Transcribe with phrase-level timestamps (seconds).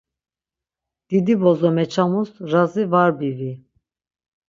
[1.07, 3.53] Didi bozo meçamus razi var bivi.